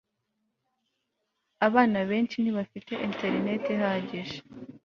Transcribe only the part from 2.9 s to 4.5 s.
interineti iihagije